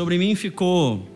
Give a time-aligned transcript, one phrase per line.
[0.00, 1.06] Sobre mim ficou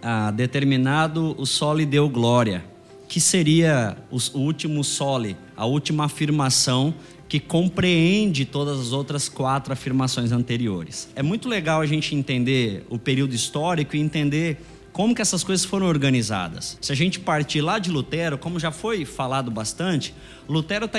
[0.00, 2.64] ah, determinado o sole deu glória,
[3.06, 6.94] que seria o último sole, a última afirmação
[7.28, 11.10] que compreende todas as outras quatro afirmações anteriores.
[11.14, 14.56] É muito legal a gente entender o período histórico e entender
[14.92, 16.78] como que essas coisas foram organizadas.
[16.80, 20.14] Se a gente partir lá de Lutero, como já foi falado bastante,
[20.48, 20.98] Lutero está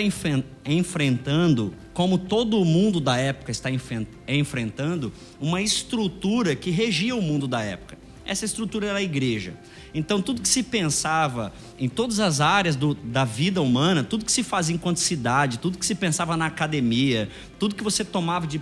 [0.66, 3.70] enfrentando, como todo mundo da época está
[4.28, 7.98] enfrentando, uma estrutura que regia o mundo da época.
[8.26, 9.56] Essa estrutura era a igreja.
[9.92, 14.32] Então, tudo que se pensava em todas as áreas do, da vida humana, tudo que
[14.32, 17.28] se fazia enquanto cidade, tudo que se pensava na academia,
[17.58, 18.62] tudo que você tomava de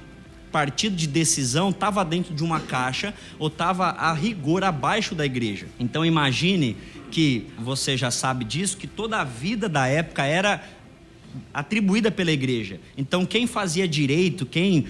[0.57, 5.67] partido de decisão estava dentro de uma caixa ou estava a rigor abaixo da igreja.
[5.79, 6.75] Então imagine
[7.11, 10.63] que você já sabe disso, que toda a vida da época era
[11.53, 12.79] atribuída pela igreja.
[12.97, 14.87] Então, quem fazia direito, quem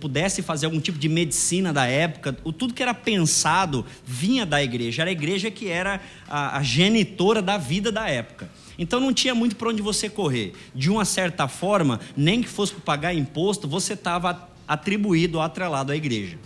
[0.00, 4.60] pudesse fazer algum tipo de medicina da época, o, tudo que era pensado vinha da
[4.60, 5.02] igreja.
[5.02, 8.50] Era a igreja que era a, a genitora da vida da época.
[8.76, 10.54] Então não tinha muito para onde você correr.
[10.74, 15.96] De uma certa forma, nem que fosse para pagar imposto, você estava atribuído atrelado à
[15.96, 16.38] igreja.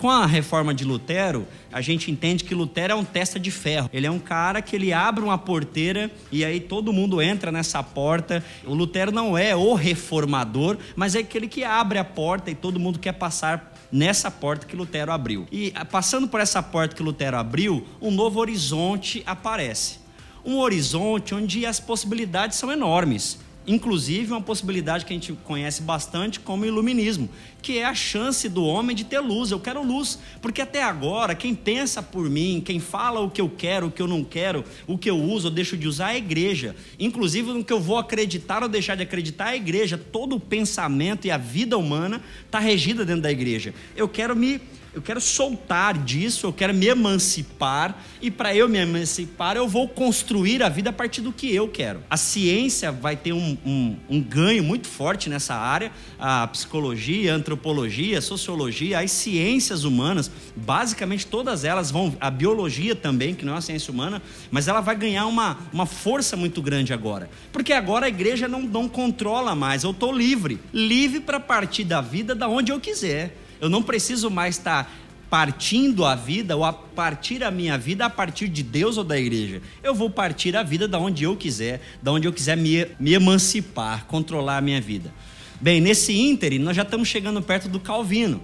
[0.00, 3.90] Com a reforma de Lutero, a gente entende que Lutero é um testa de ferro.
[3.92, 7.82] Ele é um cara que ele abre uma porteira e aí todo mundo entra nessa
[7.82, 8.42] porta.
[8.64, 12.80] O Lutero não é o reformador, mas é aquele que abre a porta e todo
[12.80, 15.46] mundo quer passar nessa porta que Lutero abriu.
[15.52, 19.98] E passando por essa porta que Lutero abriu, um novo horizonte aparece.
[20.42, 23.38] Um horizonte onde as possibilidades são enormes.
[23.66, 27.28] Inclusive, uma possibilidade que a gente conhece bastante como iluminismo,
[27.60, 29.50] que é a chance do homem de ter luz.
[29.50, 33.50] Eu quero luz, porque até agora, quem pensa por mim, quem fala o que eu
[33.50, 36.14] quero, o que eu não quero, o que eu uso ou deixo de usar é
[36.14, 36.74] a igreja.
[36.98, 39.98] Inclusive, no que eu vou acreditar ou deixar de acreditar é a igreja.
[39.98, 43.74] Todo o pensamento e a vida humana está regida dentro da igreja.
[43.94, 44.60] Eu quero me
[44.92, 49.88] eu quero soltar disso, eu quero me emancipar, e para eu me emancipar, eu vou
[49.88, 52.02] construir a vida a partir do que eu quero.
[52.10, 57.36] A ciência vai ter um, um, um ganho muito forte nessa área, a psicologia, a
[57.36, 63.52] antropologia, a sociologia, as ciências humanas, basicamente todas elas vão, a biologia também, que não
[63.52, 64.20] é uma ciência humana,
[64.50, 67.30] mas ela vai ganhar uma, uma força muito grande agora.
[67.52, 72.00] Porque agora a igreja não, não controla mais, eu estou livre, livre para partir da
[72.00, 73.36] vida da onde eu quiser.
[73.60, 74.90] Eu não preciso mais estar
[75.30, 79.18] partindo a vida ou a partir a minha vida a partir de Deus ou da
[79.18, 79.62] igreja.
[79.82, 83.14] Eu vou partir a vida da onde eu quiser, da onde eu quiser me, me
[83.14, 85.14] emancipar, controlar a minha vida.
[85.60, 88.42] Bem, nesse ínterim, nós já estamos chegando perto do Calvino.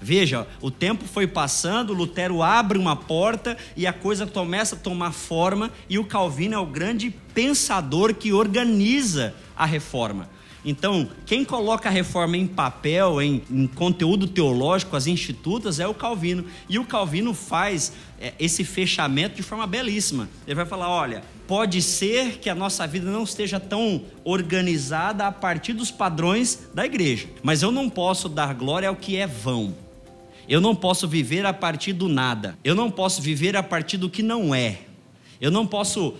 [0.00, 5.12] Veja, o tempo foi passando, Lutero abre uma porta e a coisa começa a tomar
[5.12, 10.28] forma, e o Calvino é o grande pensador que organiza a reforma.
[10.64, 15.92] Então, quem coloca a reforma em papel, em, em conteúdo teológico, as institutas, é o
[15.92, 16.46] Calvino.
[16.68, 20.28] E o Calvino faz é, esse fechamento de forma belíssima.
[20.46, 25.32] Ele vai falar: olha, pode ser que a nossa vida não esteja tão organizada a
[25.32, 29.74] partir dos padrões da igreja, mas eu não posso dar glória ao que é vão.
[30.48, 32.58] Eu não posso viver a partir do nada.
[32.62, 34.80] Eu não posso viver a partir do que não é.
[35.40, 36.14] Eu não posso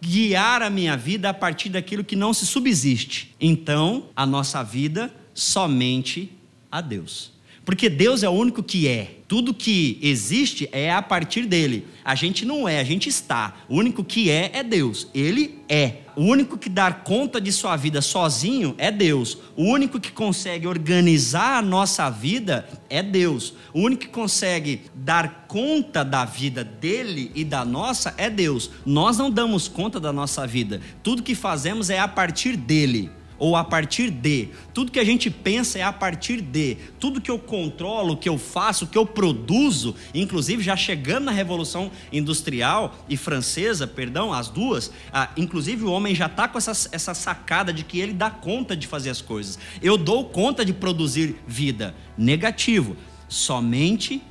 [0.00, 3.34] guiar a minha vida a partir daquilo que não se subsiste.
[3.40, 6.32] Então, a nossa vida somente
[6.70, 7.35] a Deus.
[7.66, 9.16] Porque Deus é o único que é.
[9.26, 11.84] Tudo que existe é a partir dele.
[12.04, 13.56] A gente não é, a gente está.
[13.68, 15.08] O único que é é Deus.
[15.12, 15.94] Ele é.
[16.14, 19.38] O único que dá conta de sua vida sozinho é Deus.
[19.56, 23.52] O único que consegue organizar a nossa vida é Deus.
[23.74, 28.70] O único que consegue dar conta da vida dele e da nossa é Deus.
[28.86, 30.80] Nós não damos conta da nossa vida.
[31.02, 34.48] Tudo que fazemos é a partir dele ou a partir de.
[34.72, 36.76] Tudo que a gente pensa é a partir de.
[36.98, 41.90] Tudo que eu controlo, que eu faço, que eu produzo, inclusive já chegando na Revolução
[42.12, 47.14] Industrial e Francesa, perdão, as duas, ah, inclusive o homem já está com essa, essa
[47.14, 49.58] sacada de que ele dá conta de fazer as coisas.
[49.82, 51.94] Eu dou conta de produzir vida.
[52.16, 52.96] Negativo.
[53.28, 54.22] Somente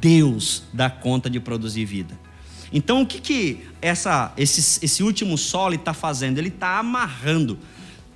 [0.00, 2.18] Deus dá conta de produzir vida.
[2.72, 6.38] Então, o que, que essa, esse, esse último solo está fazendo?
[6.38, 7.58] Ele está amarrando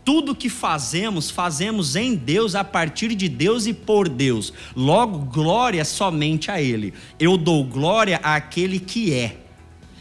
[0.08, 4.54] tudo que fazemos, fazemos em Deus, a partir de Deus e por Deus.
[4.74, 6.94] Logo, glória somente a Ele.
[7.20, 9.36] Eu dou glória àquele que é.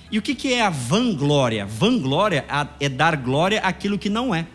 [0.10, 1.66] E o que é a vanglória?
[1.66, 2.46] Vanglória
[2.80, 4.48] é dar glória àquilo que não é.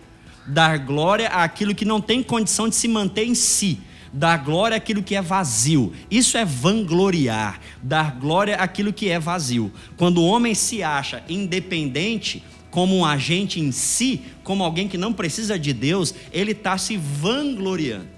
[0.46, 3.78] Dar glória àquilo que não tem condição de se manter em si.
[4.10, 5.92] Dar glória àquilo que é vazio.
[6.10, 7.60] Isso é vangloriar.
[7.82, 9.70] Dar glória àquilo que é vazio.
[9.98, 15.12] Quando o homem se acha independente, como um agente em si, como alguém que não
[15.12, 18.08] precisa de Deus, ele está se vangloriando.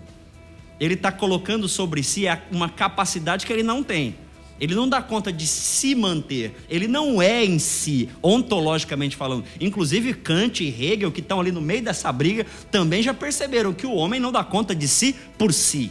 [0.79, 4.15] Ele está colocando sobre si uma capacidade que ele não tem.
[4.61, 6.55] Ele não dá conta de se manter.
[6.71, 9.45] Ele não é em si, ontologicamente falando.
[9.61, 13.87] Inclusive Kant e Hegel, que estão ali no meio dessa briga, também já perceberam que
[13.87, 15.91] o homem não dá conta de si por si.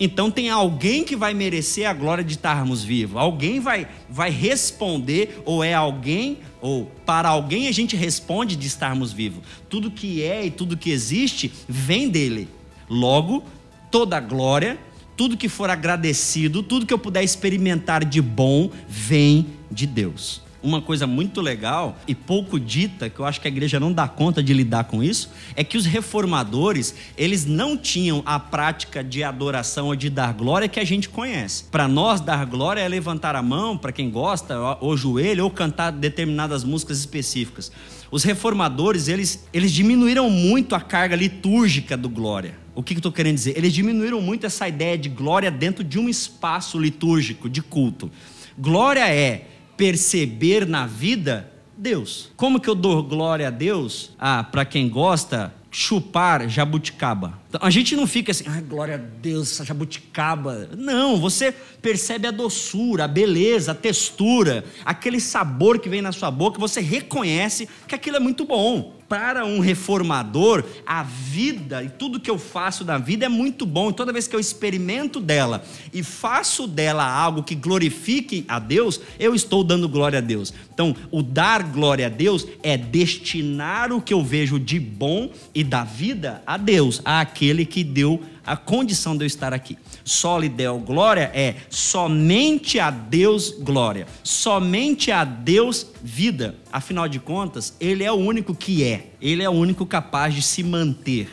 [0.00, 3.16] Então tem alguém que vai merecer a glória de estarmos vivos.
[3.16, 9.12] Alguém vai, vai responder, ou é alguém, ou para alguém a gente responde de estarmos
[9.12, 9.44] vivos.
[9.68, 12.48] Tudo que é e tudo que existe vem dele.
[12.88, 13.44] Logo,
[13.90, 14.78] toda a glória
[15.16, 20.42] tudo que for agradecido, tudo que eu puder experimentar de bom, vem de Deus.
[20.62, 24.06] Uma coisa muito legal e pouco dita, que eu acho que a igreja não dá
[24.06, 29.24] conta de lidar com isso, é que os reformadores, eles não tinham a prática de
[29.24, 31.64] adoração ou de dar glória que a gente conhece.
[31.64, 35.90] Para nós, dar glória é levantar a mão, para quem gosta, ou joelho, ou cantar
[35.90, 37.72] determinadas músicas específicas.
[38.10, 42.54] Os reformadores, eles, eles diminuíram muito a carga litúrgica do glória.
[42.74, 43.56] O que, que eu estou querendo dizer?
[43.56, 48.10] Eles diminuíram muito essa ideia de glória dentro de um espaço litúrgico, de culto.
[48.56, 49.48] Glória é
[49.82, 52.30] perceber na vida Deus.
[52.36, 54.12] Como que eu dou glória a Deus?
[54.16, 57.40] Ah, para quem gosta, chupar jabuticaba.
[57.48, 60.68] Então, a gente não fica assim, ai, glória a Deus, essa jabuticaba.
[60.78, 66.30] Não, você percebe a doçura, a beleza, a textura, aquele sabor que vem na sua
[66.30, 72.18] boca, você reconhece que aquilo é muito bom para um reformador, a vida e tudo
[72.18, 73.90] que eu faço na vida é muito bom.
[73.90, 75.62] E toda vez que eu experimento dela
[75.92, 80.54] e faço dela algo que glorifique a Deus, eu estou dando glória a Deus.
[80.72, 85.62] Então, o dar glória a Deus é destinar o que eu vejo de bom e
[85.62, 89.78] da vida a Deus, àquele que deu a condição de eu estar aqui.
[90.04, 96.56] Solidel glória é somente a Deus glória, somente a Deus vida.
[96.72, 100.42] Afinal de contas, Ele é o único que é, Ele é o único capaz de
[100.42, 101.28] se manter.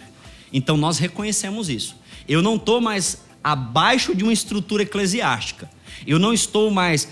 [0.52, 1.96] Então nós reconhecemos isso.
[2.28, 5.70] Eu não estou mais abaixo de uma estrutura eclesiástica.
[6.06, 7.08] Eu não estou mais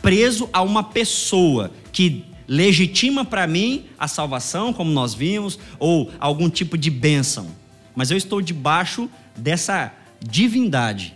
[0.00, 6.50] preso a uma pessoa que legitima para mim a salvação, como nós vimos, ou algum
[6.50, 7.46] tipo de bênção.
[7.94, 11.14] Mas eu estou debaixo dessa divindade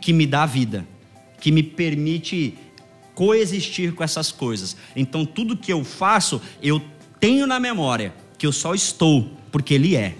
[0.00, 0.86] que me dá vida,
[1.40, 2.54] que me permite
[3.14, 4.76] coexistir com essas coisas.
[4.96, 6.80] Então, tudo que eu faço, eu
[7.18, 10.14] tenho na memória que eu só estou porque Ele é,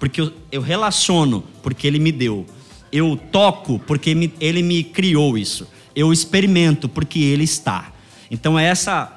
[0.00, 2.44] porque eu, eu relaciono porque Ele me deu,
[2.90, 7.92] eu toco porque me, Ele me criou isso, eu experimento porque Ele está.
[8.30, 9.16] Então, é essa,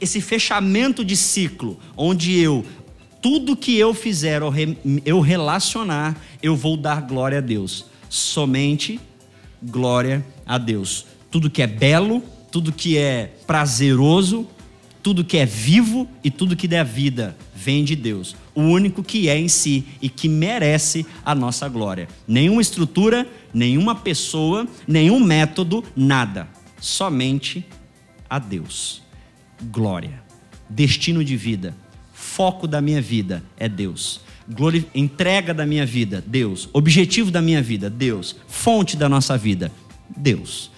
[0.00, 2.64] esse fechamento de ciclo onde eu
[3.20, 4.40] tudo que eu fizer,
[5.04, 7.86] eu relacionar, eu vou dar glória a Deus.
[8.08, 9.00] Somente
[9.62, 11.06] glória a Deus.
[11.30, 14.46] Tudo que é belo, tudo que é prazeroso,
[15.02, 18.36] tudo que é vivo e tudo que der vida vem de Deus.
[18.54, 22.08] O único que é em si e que merece a nossa glória.
[22.26, 26.48] Nenhuma estrutura, nenhuma pessoa, nenhum método, nada.
[26.80, 27.64] Somente
[28.28, 29.02] a Deus.
[29.70, 30.22] Glória.
[30.68, 31.74] Destino de vida
[32.36, 34.20] foco da minha vida é Deus.
[34.46, 34.86] Glori...
[34.94, 36.68] Entrega da minha vida, Deus.
[36.70, 38.36] Objetivo da minha vida, Deus.
[38.46, 39.72] Fonte da nossa vida,
[40.14, 40.70] Deus.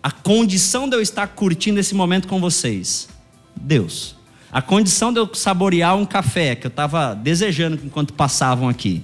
[0.00, 3.08] A condição de eu estar curtindo esse momento com vocês,
[3.56, 4.14] Deus.
[4.52, 9.02] A condição de eu saborear um café que eu estava desejando enquanto passavam aqui,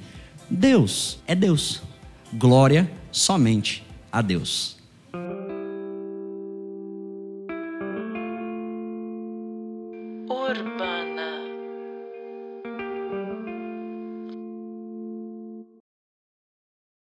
[0.49, 1.18] Deus.
[1.26, 1.83] É Deus.
[2.33, 4.81] Glória somente a Deus.